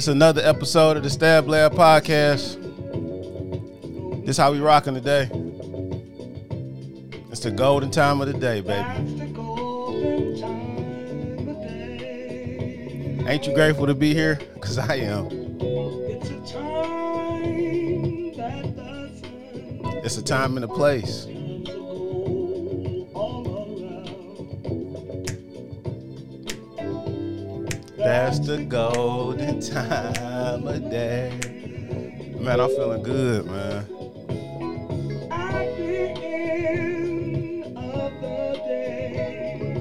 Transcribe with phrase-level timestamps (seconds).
[0.00, 2.56] It's another episode of the Stab Lab Podcast.
[4.24, 5.28] This how we rocking today.
[7.30, 8.80] It's the golden time of the day, baby.
[13.28, 14.36] Ain't you grateful to be here?
[14.60, 15.28] Cause I am.
[20.02, 21.26] It's a time and a place.
[28.10, 31.30] That's the golden time of day.
[32.40, 33.86] Man, I'm feeling good, man.
[35.30, 36.08] At the
[36.66, 39.76] end of the day,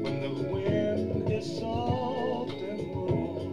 [0.00, 3.52] when the wind is soft and warm,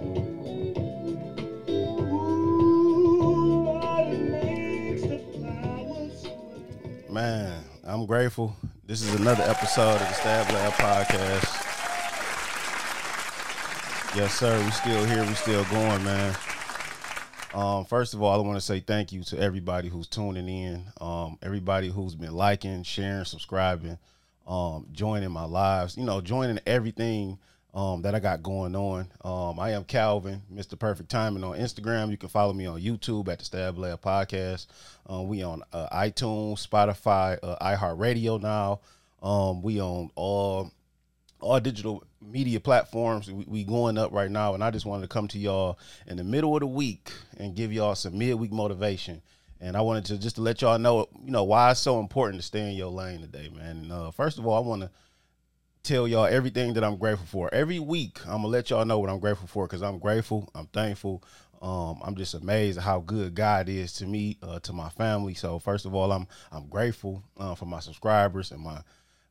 [2.12, 7.10] ooh, what it makes the flowers sway.
[7.10, 8.56] Man, I'm grateful.
[8.86, 11.65] This is another episode of the Stab Lab Podcast.
[14.16, 14.58] Yes, sir.
[14.64, 15.26] We still here.
[15.26, 16.34] We still going, man.
[17.54, 20.86] Um, first of all, I want to say thank you to everybody who's tuning in,
[21.02, 23.98] um, everybody who's been liking, sharing, subscribing,
[24.48, 27.40] um, joining my lives, you know, joining everything
[27.74, 29.12] um, that I got going on.
[29.26, 30.80] Um, I am Calvin, Mr.
[30.80, 32.10] Perfect Timing on Instagram.
[32.10, 34.68] You can follow me on YouTube at the Stab Lab Podcast.
[35.08, 38.80] Um, we on uh, iTunes, Spotify, uh, iHeartRadio now.
[39.62, 40.72] We on all
[41.40, 43.32] all digital media platforms.
[43.32, 46.18] We, we going up right now, and I just wanted to come to y'all in
[46.18, 49.22] the middle of the week and give y'all some midweek motivation.
[49.62, 52.42] And I wanted to just to let y'all know, you know, why it's so important
[52.42, 53.78] to stay in your lane today, man.
[53.78, 54.90] And, uh, first of all, I want to
[55.84, 57.54] tell y'all everything that I'm grateful for.
[57.54, 60.50] Every week, I'm gonna let y'all know what I'm grateful for because I'm grateful.
[60.56, 61.24] I'm thankful.
[61.62, 65.36] Um, I'm just amazed at how good God is to me, uh, to my family.
[65.36, 68.82] So first of all, I'm I'm grateful uh, for my subscribers and my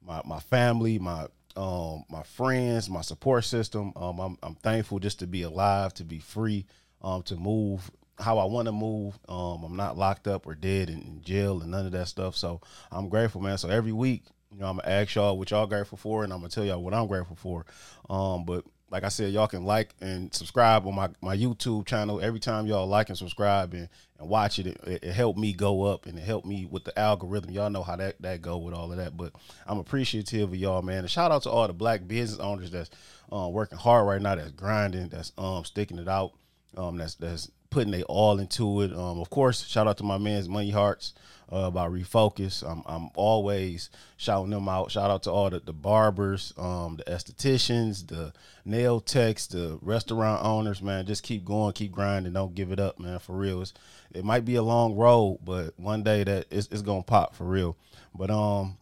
[0.00, 3.92] my my family, my um my friends, my support system.
[3.96, 6.66] Um, I'm I'm thankful just to be alive, to be free,
[7.02, 9.18] um, to move how I want to move.
[9.28, 12.36] Um, I'm not locked up or dead in, in jail and none of that stuff.
[12.36, 12.60] So
[12.92, 13.58] I'm grateful, man.
[13.58, 16.38] So every week, you know, I'm gonna ask y'all what y'all grateful for, and I'm
[16.40, 17.66] gonna tell y'all what I'm grateful for.
[18.08, 18.64] Um, but
[18.94, 22.20] like I said, y'all can like and subscribe on my, my YouTube channel.
[22.20, 23.88] Every time y'all like and subscribe and,
[24.20, 26.96] and watch it, it, it helped me go up and it helped me with the
[26.96, 27.50] algorithm.
[27.50, 29.16] Y'all know how that, that go with all of that.
[29.16, 29.32] But
[29.66, 30.98] I'm appreciative of y'all, man.
[30.98, 32.88] And shout out to all the black business owners that's
[33.32, 36.34] uh, working hard right now, that's grinding, that's um sticking it out,
[36.76, 38.92] um that's that's putting they all into it.
[38.92, 41.14] Um, of course, shout out to my man's Money Hearts
[41.54, 42.68] uh, about refocus.
[42.68, 44.90] I'm I'm always shouting them out.
[44.90, 48.32] Shout out to all the, the barbers, um, the estheticians, the
[48.64, 50.82] nail techs, the restaurant owners.
[50.82, 52.32] Man, just keep going, keep grinding.
[52.32, 53.20] Don't give it up, man.
[53.20, 53.72] For real, it's,
[54.12, 57.44] it might be a long road, but one day that it's, it's gonna pop for
[57.44, 57.76] real.
[58.14, 58.76] But um,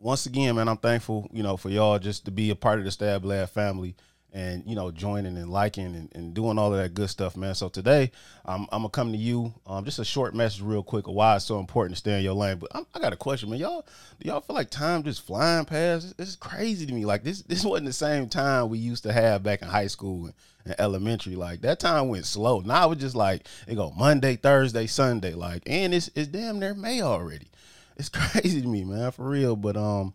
[0.00, 2.86] once again, man, I'm thankful, you know, for y'all just to be a part of
[2.86, 3.96] the Stab Lab family
[4.36, 7.54] and you know joining and liking and, and doing all of that good stuff man.
[7.54, 8.12] So today
[8.44, 11.36] i'm, I'm gonna come to you um, just a short message real quick of why
[11.36, 12.58] it's so important to stay in your lane.
[12.58, 13.58] But I'm, i got a question man.
[13.58, 13.86] Y'all
[14.20, 16.04] do y'all feel like time just flying past?
[16.04, 17.06] It's, it's crazy to me.
[17.06, 20.26] Like this this wasn't the same time we used to have back in high school
[20.26, 20.34] and,
[20.66, 21.34] and elementary.
[21.34, 22.60] Like that time went slow.
[22.60, 25.32] Now it's just like it go monday thursday sunday.
[25.32, 27.48] Like and it's, it's damn near may already.
[27.96, 29.56] It's crazy to me man for real.
[29.56, 30.12] But um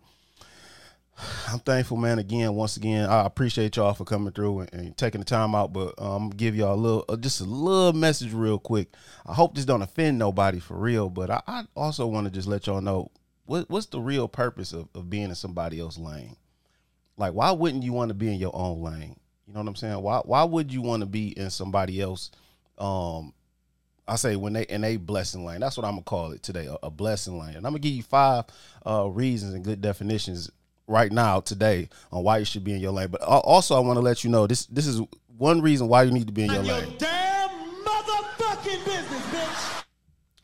[1.47, 2.19] I'm thankful, man.
[2.19, 5.73] Again, once again, I appreciate y'all for coming through and, and taking the time out.
[5.73, 8.93] But um, I'm gonna give y'all a little, uh, just a little message real quick.
[9.25, 12.47] I hope this don't offend nobody for real, but I, I also want to just
[12.47, 13.11] let y'all know
[13.45, 16.37] what, what's the real purpose of, of being in somebody else's lane.
[17.17, 19.19] Like, why wouldn't you want to be in your own lane?
[19.47, 20.01] You know what I'm saying?
[20.01, 22.31] Why why would you want to be in somebody else?
[22.77, 23.33] Um,
[24.07, 25.59] I say when they in a blessing lane.
[25.59, 27.55] That's what I'm gonna call it today, a, a blessing lane.
[27.55, 28.45] And I'm gonna give you five
[28.85, 30.49] uh, reasons and good definitions
[30.87, 33.09] right now today on why you should be in your lane.
[33.09, 35.01] But also, I want to let you know this this is
[35.37, 36.95] one reason why you need to be in your Mind your lane.
[36.97, 37.49] damn
[37.85, 39.83] motherfucking business, bitch.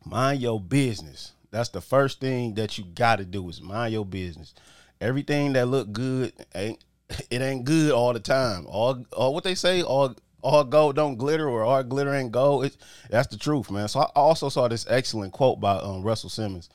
[0.06, 1.34] Mind your business.
[1.52, 4.53] That's the first thing that you got to do is mind your business.
[5.00, 6.84] Everything that look good ain't
[7.30, 8.66] it ain't good all the time.
[8.68, 12.66] All all what they say all all gold don't glitter or all glitter ain't gold.
[12.66, 12.78] It's,
[13.10, 13.88] that's the truth, man.
[13.88, 16.69] So I also saw this excellent quote by um, Russell Simmons.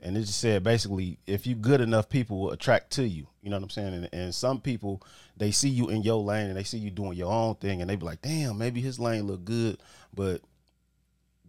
[0.00, 3.26] And it just said basically, if you good enough, people will attract to you.
[3.42, 3.94] You know what I'm saying?
[3.94, 5.02] And, and some people
[5.36, 7.88] they see you in your lane and they see you doing your own thing, and
[7.90, 9.78] they be like, "Damn, maybe his lane look good,"
[10.14, 10.40] but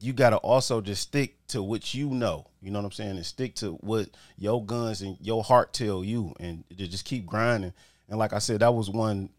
[0.02, 2.48] you got to also just stick to what you know.
[2.62, 3.18] You know what I'm saying?
[3.18, 7.74] And stick to what your guns and your heart tell you, and just keep grinding.
[8.10, 9.30] And like I said, that was one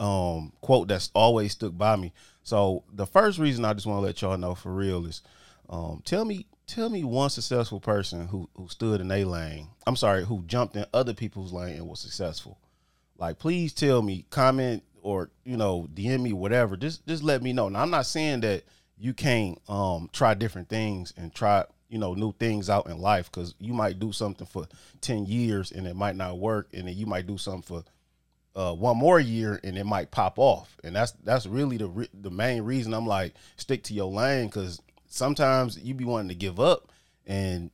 [0.00, 2.12] um, quote that's always stuck by me.
[2.42, 5.22] So the first reason I just want to let y'all know for real is,
[5.68, 9.68] um, tell me, tell me one successful person who who stood in a lane.
[9.86, 12.58] I'm sorry, who jumped in other people's lane and was successful.
[13.16, 16.76] Like, please tell me, comment or you know DM me whatever.
[16.76, 17.68] Just just let me know.
[17.68, 18.62] Now I'm not saying that
[18.96, 23.30] you can't um try different things and try you know new things out in life
[23.30, 24.66] because you might do something for
[25.00, 27.84] 10 years and it might not work and then you might do something for
[28.56, 32.08] uh, one more year and it might pop off and that's that's really the re-
[32.12, 36.34] the main reason i'm like stick to your lane because sometimes you be wanting to
[36.34, 36.92] give up
[37.26, 37.70] and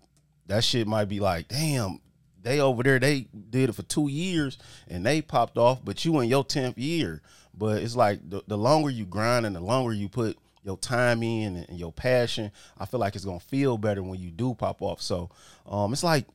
[0.47, 2.01] that shit might be like damn
[2.45, 6.21] they over there they did it for two years and they popped off but you
[6.21, 7.23] in your 10th year.
[7.57, 11.23] But it's like the, the longer you grind and the longer you put your time
[11.23, 14.83] in and your passion i feel like it's gonna feel better when you do pop
[14.83, 15.03] off.
[15.03, 15.31] So
[15.67, 16.27] um it's like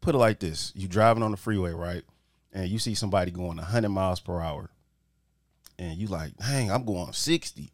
[0.00, 0.72] put it like this.
[0.74, 2.02] You driving on the freeway right?
[2.52, 4.70] And you see somebody going 100 miles per hour.
[5.78, 7.70] And you like dang i'm going 60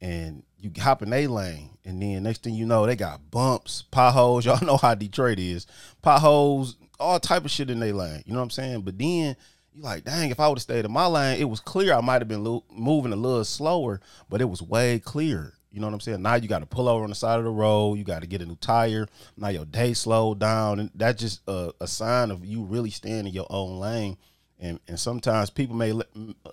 [0.00, 3.82] and you hop in a lane, and then next thing you know, they got bumps,
[3.90, 4.44] potholes.
[4.46, 5.66] Y'all know how Detroit is,
[6.02, 8.22] potholes, all type of shit in their lane.
[8.26, 8.82] You know what I'm saying?
[8.82, 9.36] But then
[9.72, 11.94] you're like, dang, if I would have stayed in my lane, it was clear.
[11.94, 15.54] I might have been lo- moving a little slower, but it was way clear.
[15.70, 16.22] You know what I'm saying?
[16.22, 17.94] Now you got to pull over on the side of the road.
[17.94, 19.08] You got to get a new tire.
[19.36, 23.26] Now your day slowed down, and that's just a, a sign of you really staying
[23.26, 24.16] in your own lane.
[24.60, 25.92] And and sometimes people may,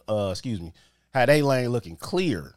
[0.10, 0.74] uh, excuse me,
[1.14, 2.56] had a lane looking clear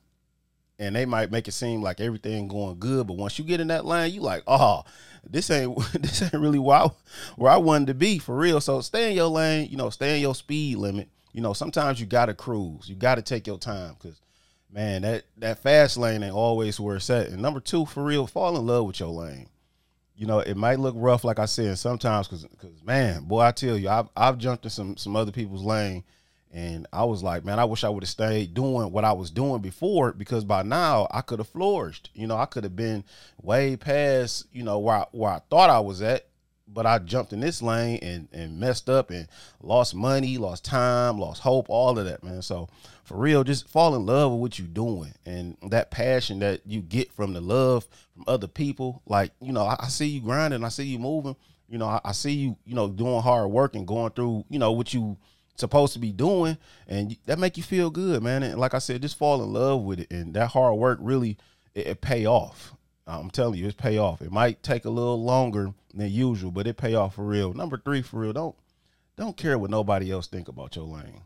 [0.78, 3.68] and they might make it seem like everything going good, but once you get in
[3.68, 4.84] that lane, you like, oh,
[5.28, 6.88] this ain't this ain't really where I,
[7.36, 8.60] where I wanted to be for real.
[8.60, 11.08] So stay in your lane, you know, stay in your speed limit.
[11.32, 14.20] You know, sometimes you gotta cruise, you gotta take your time because
[14.70, 17.28] man, that that fast lane ain't always where it's at.
[17.28, 19.48] And number two, for real, fall in love with your lane.
[20.16, 23.52] You know, it might look rough, like I said, sometimes because because man, boy, I
[23.52, 26.04] tell you, I've I've jumped in some some other people's lane
[26.54, 29.28] and I was like, man, I wish I would have stayed doing what I was
[29.32, 32.10] doing before because by now I could have flourished.
[32.14, 33.02] You know, I could have been
[33.42, 36.28] way past, you know, where I, where I thought I was at,
[36.68, 39.26] but I jumped in this lane and and messed up and
[39.62, 42.40] lost money, lost time, lost hope, all of that, man.
[42.40, 42.68] So
[43.02, 46.80] for real, just fall in love with what you're doing and that passion that you
[46.82, 47.84] get from the love
[48.14, 49.02] from other people.
[49.06, 51.34] Like, you know, I, I see you grinding, I see you moving.
[51.68, 54.60] You know, I, I see you, you know, doing hard work and going through, you
[54.60, 55.16] know, what you
[55.56, 56.58] supposed to be doing
[56.88, 58.42] and that make you feel good man.
[58.42, 61.36] And like i said just fall in love with it and that hard work really
[61.74, 62.74] it, it pay off.
[63.06, 64.22] I'm telling you it's pay off.
[64.22, 67.52] It might take a little longer than usual but it pay off for real.
[67.52, 68.56] Number three for real don't
[69.16, 71.22] don't care what nobody else think about your lane.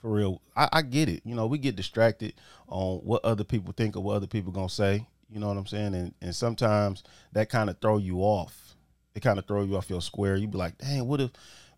[0.00, 0.40] For real.
[0.56, 1.22] I, I get it.
[1.24, 2.34] You know we get distracted
[2.68, 5.06] on what other people think or what other people gonna say.
[5.30, 5.94] You know what i'm saying?
[5.94, 8.74] And and sometimes that kind of throw you off.
[9.14, 10.36] It kind of throw you off your square.
[10.36, 11.30] You be like dang what if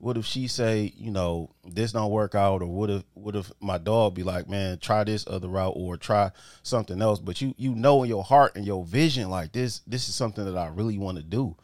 [0.03, 3.53] what if she say, you know, this don't work out, or what if what if
[3.61, 6.33] my dog be like, man, try this other route or try
[6.65, 10.09] something else, but you you know in your heart and your vision like this this
[10.09, 11.55] is something that I really want to do,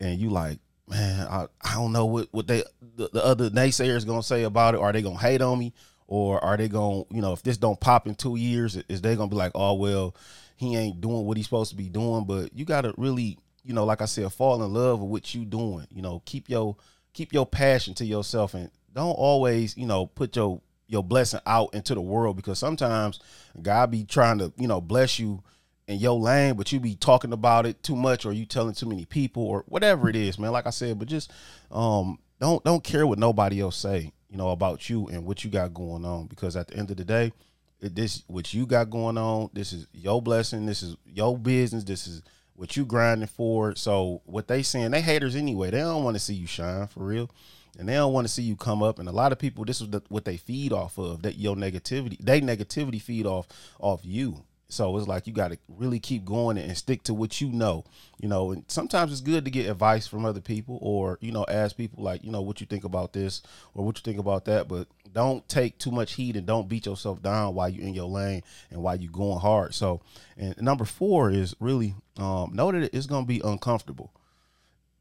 [0.00, 2.64] and you like, man, I, I don't know what what they
[2.96, 4.80] the, the other naysayers gonna say about it.
[4.80, 5.72] Are they gonna hate on me,
[6.08, 9.14] or are they gonna you know if this don't pop in two years, is they
[9.14, 10.16] gonna be like, oh well,
[10.56, 12.24] he ain't doing what he's supposed to be doing?
[12.24, 15.44] But you gotta really you know, like I said, fall in love with what you
[15.44, 15.86] doing.
[15.92, 16.76] You know, keep your
[17.12, 21.72] keep your passion to yourself and don't always, you know, put your your blessing out
[21.74, 23.18] into the world because sometimes
[23.60, 25.42] God be trying to, you know, bless you
[25.88, 28.86] in your lane, but you be talking about it too much or you telling too
[28.86, 30.52] many people or whatever it is, man.
[30.52, 31.30] Like I said, but just
[31.70, 35.50] um don't don't care what nobody else say, you know, about you and what you
[35.50, 37.32] got going on because at the end of the day,
[37.80, 41.84] it, this what you got going on, this is your blessing, this is your business,
[41.84, 42.22] this is
[42.54, 43.74] what you grinding for.
[43.74, 45.70] So what they saying, they haters anyway.
[45.70, 47.30] They don't want to see you shine for real.
[47.78, 48.98] And they don't want to see you come up.
[48.98, 51.22] And a lot of people, this is the, what they feed off of.
[51.22, 54.44] That your negativity, they negativity feed off off you.
[54.72, 57.84] So it's like you got to really keep going and stick to what you know,
[58.18, 58.52] you know.
[58.52, 62.02] And sometimes it's good to get advice from other people, or you know, ask people
[62.02, 63.42] like, you know, what you think about this
[63.74, 64.68] or what you think about that.
[64.68, 68.08] But don't take too much heat and don't beat yourself down while you're in your
[68.08, 69.74] lane and while you're going hard.
[69.74, 70.00] So,
[70.38, 74.10] and number four is really um, know that it's gonna be uncomfortable.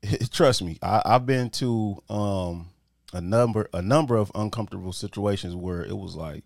[0.31, 2.71] Trust me, I, I've been to um,
[3.13, 6.43] a number a number of uncomfortable situations where it was like,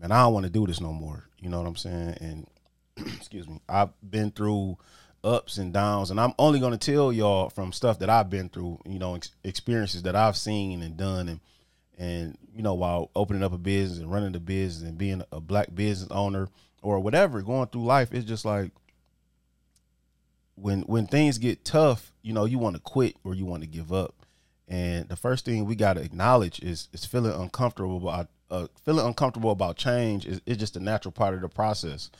[0.00, 1.28] man, I don't want to do this no more.
[1.38, 2.16] You know what I'm saying?
[2.20, 2.46] And
[3.16, 4.78] excuse me, I've been through
[5.22, 8.48] ups and downs, and I'm only going to tell y'all from stuff that I've been
[8.48, 11.40] through, you know, ex- experiences that I've seen and done, and
[11.98, 15.40] and you know, while opening up a business and running the business and being a
[15.40, 16.48] black business owner
[16.82, 18.70] or whatever, going through life, it's just like
[20.54, 23.68] when when things get tough, you know, you want to quit or you want to
[23.68, 24.14] give up.
[24.68, 29.06] And the first thing we got to acknowledge is is feeling uncomfortable about uh, feeling
[29.06, 32.10] uncomfortable about change is, is just a natural part of the process.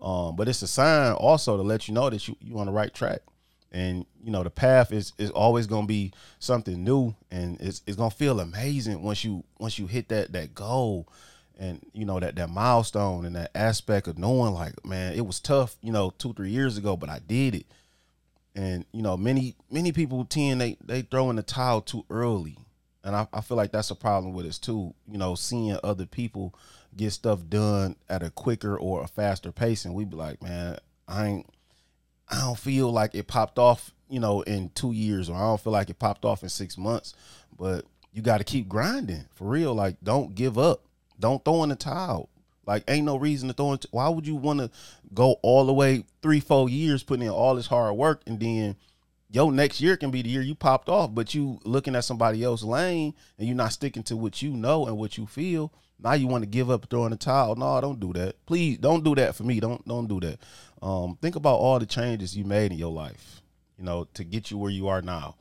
[0.00, 2.72] Um, but it's a sign also to let you know that you you on the
[2.72, 3.20] right track.
[3.72, 7.96] And you know the path is is always gonna be something new, and it's it's
[7.96, 11.08] gonna feel amazing once you once you hit that that goal,
[11.58, 15.40] and you know that that milestone and that aspect of knowing like man it was
[15.40, 17.66] tough you know two three years ago but i did it
[18.54, 22.56] and you know many many people tend they they throw in the towel too early
[23.06, 24.92] and I, I feel like that's a problem with us too.
[25.10, 26.54] You know seeing other people
[26.96, 30.78] get stuff done at a quicker or a faster pace and we be like man
[31.06, 31.46] i ain't
[32.26, 35.60] i don't feel like it popped off you know in two years or i don't
[35.60, 37.14] feel like it popped off in six months.
[37.58, 39.74] But you got to keep grinding for real.
[39.74, 40.82] Like don't give up.
[41.18, 42.28] Don't throw in the towel.
[42.66, 44.70] Like ain't no reason to throw in why would you want to
[45.14, 48.76] go all the way three four years putting in all this hard work and then
[49.36, 52.42] your next year can be the year you popped off, but you looking at somebody
[52.42, 55.70] else's lane and you're not sticking to what you know and what you feel.
[56.02, 57.54] Now you want to give up throwing the towel.
[57.54, 58.46] No, don't do that.
[58.46, 59.60] Please don't do that for me.
[59.60, 60.38] Don't don't do that.
[60.80, 63.42] Um, think about all the changes you made in your life,
[63.76, 65.36] you know, to get you where you are now.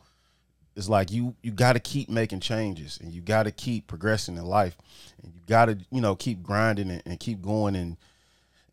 [0.75, 4.35] It's like you you got to keep making changes and you got to keep progressing
[4.35, 4.75] in life
[5.23, 7.95] and you got to you know keep grinding and, and keep going and,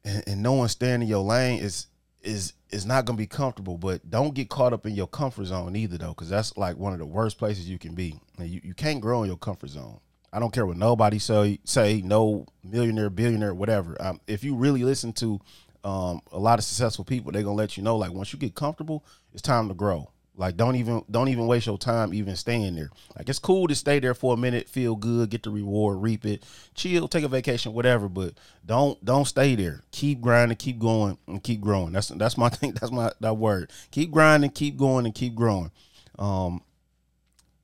[0.04, 1.86] and and knowing staying in your lane is
[2.22, 5.76] is is not gonna be comfortable, but don't get caught up in your comfort zone
[5.76, 8.18] either though, because that's like one of the worst places you can be.
[8.38, 10.00] And you, you can't grow in your comfort zone.
[10.32, 13.96] I don't care what nobody say say, no millionaire, billionaire, whatever.
[14.00, 15.40] Um, if you really listen to
[15.84, 18.54] um, a lot of successful people, they're gonna let you know like once you get
[18.54, 20.10] comfortable, it's time to grow.
[20.34, 22.90] Like don't even don't even waste your time even staying there.
[23.16, 26.24] Like it's cool to stay there for a minute, feel good, get the reward, reap
[26.24, 26.42] it,
[26.74, 28.08] chill, take a vacation, whatever.
[28.08, 28.32] But
[28.64, 29.82] don't don't stay there.
[29.92, 31.92] Keep grinding, keep going, and keep growing.
[31.92, 32.72] That's that's my thing.
[32.72, 33.70] That's my that word.
[33.90, 35.70] Keep grinding, keep going, and keep growing.
[36.18, 36.62] Um,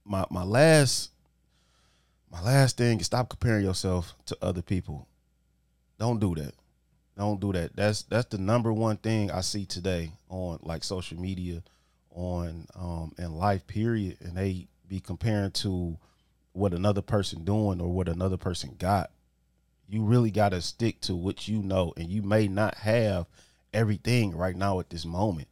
[0.04, 1.10] my my last
[2.30, 5.08] my last thing is stop comparing yourself to other people.
[5.98, 6.52] Don't do that.
[7.16, 7.74] Don't do that.
[7.74, 11.62] That's that's the number one thing I see today on like social media
[12.10, 15.96] on um in life period and they be comparing to
[16.52, 19.10] what another person doing or what another person got.
[19.88, 23.26] You really got to stick to what you know and you may not have
[23.72, 25.48] everything right now at this moment.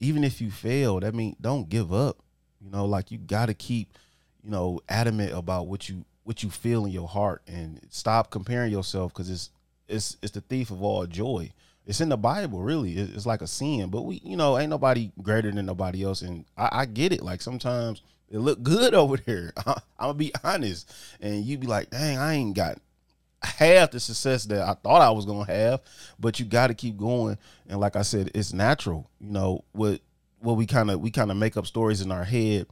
[0.00, 2.18] Even if you fail that mean don't give up.
[2.60, 3.96] You know like you got to keep
[4.42, 8.72] you know adamant about what you what you feel in your heart and stop comparing
[8.72, 9.50] yourself because it's
[9.88, 11.52] it's it's the thief of all joy
[11.86, 12.92] it's in the Bible, really.
[12.92, 16.44] It's like a sin, but we, you know, ain't nobody greater than nobody else, and
[16.56, 17.22] I, I get it.
[17.22, 19.52] Like sometimes it look good over there.
[19.56, 22.78] I, am gonna be honest, and you be like, dang, I ain't got
[23.42, 25.80] half the success that I thought I was gonna have,
[26.18, 27.38] but you got to keep going.
[27.68, 29.10] And like I said, it's natural.
[29.20, 30.00] You know what?
[30.40, 32.66] What we kind of we kind of make up stories in our head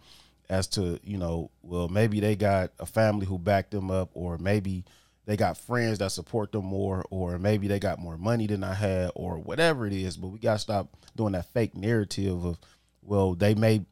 [0.49, 4.39] as to you know, well, maybe they got a family who backed them up, or
[4.39, 4.85] maybe
[5.29, 8.73] they got friends that support them more, or maybe they got more money than I
[8.73, 10.17] had, or whatever it is.
[10.17, 12.57] But we gotta stop doing that fake narrative of,
[13.03, 13.83] well, they may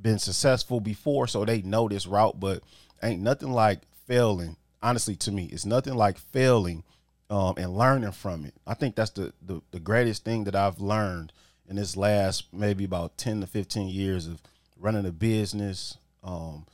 [0.00, 2.62] been successful before, so they know this route, but
[3.02, 4.58] ain't nothing like failing.
[4.82, 6.84] Honestly, to me, it's nothing like failing
[7.30, 8.52] um, and learning from it.
[8.66, 11.32] I think that's the, the the greatest thing that I've learned
[11.66, 14.42] in this last maybe about ten to fifteen years of
[14.78, 15.96] running a business.
[16.22, 16.66] Um,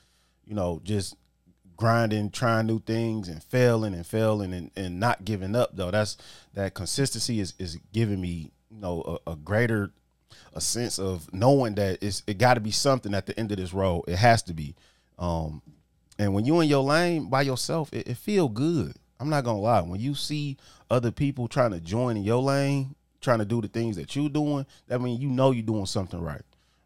[0.44, 1.14] you know, just
[1.80, 5.90] grinding, trying new things and failing and failing and, and not giving up though.
[5.90, 6.18] That's
[6.54, 9.90] that consistency is is giving me, you know, a, a greater
[10.52, 13.72] a sense of knowing that it's it gotta be something at the end of this
[13.72, 14.04] road.
[14.06, 14.76] It has to be.
[15.18, 15.62] Um
[16.18, 18.94] and when you in your lane by yourself, it, it feel good.
[19.18, 19.80] I'm not gonna lie.
[19.80, 20.58] When you see
[20.90, 24.28] other people trying to join in your lane, trying to do the things that you're
[24.28, 26.42] doing, that means you know you're doing something right.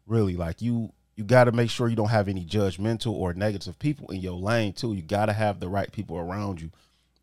[0.07, 3.79] Really, like you you got to make sure you don't have any judgmental or negative
[3.79, 4.93] people in your lane too.
[4.93, 6.71] You got to have the right people around you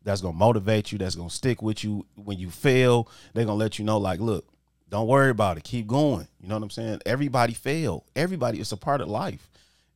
[0.03, 3.07] that's going to motivate you, that's going to stick with you when you fail.
[3.33, 4.45] They're going to let you know like, look,
[4.89, 5.63] don't worry about it.
[5.63, 6.27] Keep going.
[6.41, 7.01] You know what I'm saying?
[7.05, 8.03] Everybody fail.
[8.15, 9.49] Everybody it's a part of life.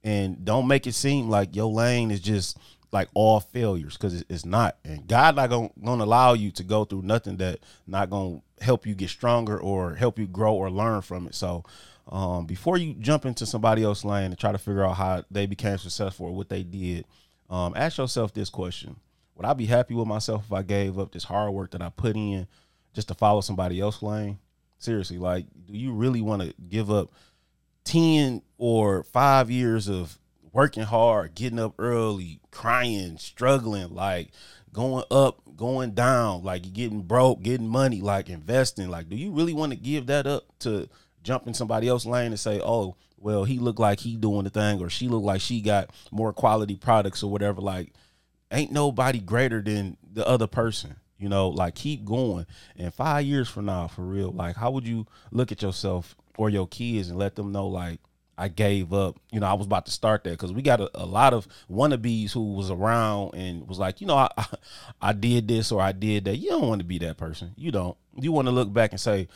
[0.04, 2.58] And don't make it seem like your lane is just
[2.92, 4.78] like all failures because it's not.
[4.86, 8.88] And God not gonna, gonna allow you to go through nothing that not gonna help
[8.88, 11.36] you get stronger or help you grow or learn from it.
[11.36, 11.64] So
[12.10, 15.46] um, before you jump into somebody else's lane and try to figure out how they
[15.46, 17.06] became successful or what they did,
[17.50, 18.96] um, ask yourself this question:
[19.36, 21.90] Would I be happy with myself if I gave up this hard work that I
[21.90, 22.48] put in
[22.94, 24.40] just to follow somebody else's lane?
[24.80, 27.12] Seriously, like, do you really want to give up
[27.84, 30.18] ten or five years of
[30.54, 34.30] working hard, getting up early, crying, struggling, like
[34.72, 38.90] going up, going down, like getting broke, getting money, like investing?
[38.90, 40.88] Like, do you really want to give that up to
[41.28, 44.50] jump in somebody else's lane and say, oh, well, he looked like he doing the
[44.50, 47.62] thing, or she looked like she got more quality products or whatever.
[47.62, 47.94] Like,
[48.52, 50.96] ain't nobody greater than the other person.
[51.20, 52.46] You know, like keep going.
[52.76, 56.50] And five years from now, for real, like how would you look at yourself or
[56.50, 58.00] your kids and let them know, like,
[58.40, 59.18] I gave up.
[59.32, 61.48] You know, I was about to start that because we got a, a, lot of
[61.72, 64.46] wannabes who was around and was like, you know, I, I,
[65.10, 66.38] I did this or I did that.
[66.38, 67.54] You don't want to be that person.
[67.58, 67.98] You don't.
[68.16, 69.28] You want to look back and say,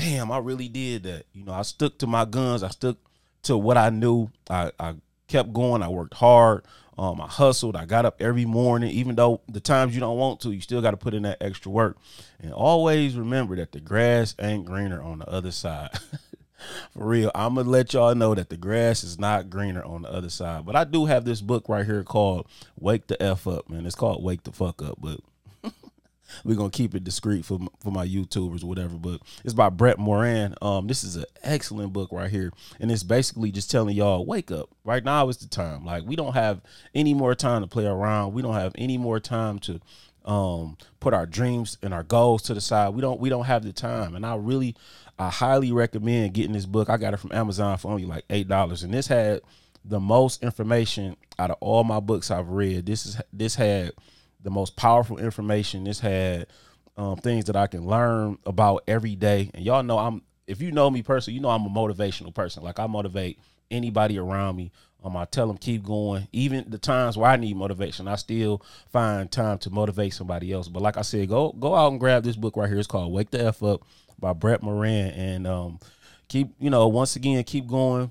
[0.00, 1.26] damn, I really did that.
[1.32, 2.62] You know, I stuck to my guns.
[2.62, 2.96] I stuck
[3.42, 4.30] to what I knew.
[4.48, 4.94] I, I
[5.28, 5.82] kept going.
[5.82, 6.64] I worked hard.
[6.98, 7.76] Um, I hustled.
[7.76, 10.82] I got up every morning, even though the times you don't want to, you still
[10.82, 11.96] got to put in that extra work.
[12.40, 15.90] And always remember that the grass ain't greener on the other side.
[16.92, 20.12] For real, I'm gonna let y'all know that the grass is not greener on the
[20.12, 20.66] other side.
[20.66, 22.46] But I do have this book right here called
[22.78, 23.86] "Wake the F Up," man.
[23.86, 25.20] It's called "Wake the Fuck Up," but
[26.44, 28.94] we're gonna keep it discreet for for my YouTubers, whatever.
[28.94, 30.54] But it's by Brett Moran.
[30.62, 34.50] Um, this is an excellent book right here, and it's basically just telling y'all wake
[34.50, 34.70] up.
[34.84, 35.84] Right now is the time.
[35.84, 36.60] Like we don't have
[36.94, 38.32] any more time to play around.
[38.32, 39.80] We don't have any more time to
[40.24, 42.90] um put our dreams and our goals to the side.
[42.90, 44.14] We don't we don't have the time.
[44.14, 44.76] And I really
[45.18, 46.88] I highly recommend getting this book.
[46.88, 49.40] I got it from Amazon for only like eight dollars, and this had
[49.84, 52.86] the most information out of all my books I've read.
[52.86, 53.92] This is this had
[54.42, 55.84] the most powerful information.
[55.84, 56.46] This had
[56.96, 59.50] um, things that I can learn about every day.
[59.54, 62.62] And y'all know I'm if you know me personally, you know I'm a motivational person.
[62.62, 63.38] Like I motivate
[63.70, 64.72] anybody around me.
[65.02, 66.28] Um, I tell them keep going.
[66.32, 70.68] Even the times where I need motivation, I still find time to motivate somebody else.
[70.68, 72.78] But like I said, go go out and grab this book right here.
[72.78, 73.82] It's called Wake the F Up
[74.18, 75.10] by Brett Moran.
[75.12, 75.80] And um,
[76.28, 78.10] keep, you know, once again, keep going.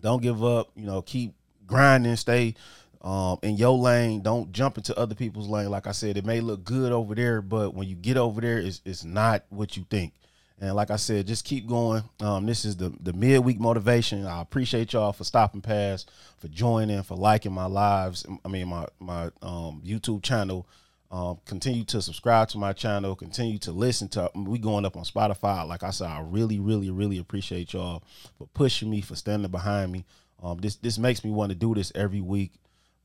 [0.00, 0.70] Don't give up.
[0.76, 1.34] You know, keep
[1.66, 2.14] grinding.
[2.16, 2.54] Stay
[3.02, 4.22] um, in your lane.
[4.22, 5.70] Don't jump into other people's lane.
[5.70, 8.58] Like I said, it may look good over there, but when you get over there,
[8.58, 10.12] it's, it's not what you think.
[10.60, 12.02] And like I said, just keep going.
[12.20, 14.26] Um, this is the the midweek motivation.
[14.26, 18.26] I appreciate y'all for stopping past, for joining, for liking my lives.
[18.44, 20.66] I mean my my um, YouTube channel.
[21.10, 23.14] Um, continue to subscribe to my channel.
[23.14, 24.30] Continue to listen to.
[24.34, 25.66] We going up on Spotify.
[25.66, 28.02] Like I said, I really, really, really appreciate y'all
[28.36, 30.04] for pushing me, for standing behind me.
[30.42, 32.52] Um, this this makes me want to do this every week.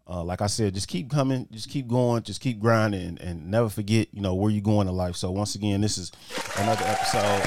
[0.05, 3.50] Uh, like I said, just keep coming, just keep going, just keep grinding, and, and
[3.50, 5.15] never forget, you know, where you're going in life.
[5.15, 6.12] So once again, this is
[6.57, 7.42] another episode.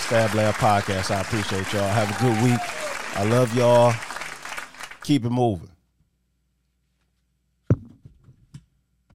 [0.00, 1.10] Stab Lab Podcast.
[1.10, 1.88] I appreciate y'all.
[1.88, 2.60] Have a good week.
[3.16, 3.92] I love y'all.
[5.02, 5.75] Keep it moving.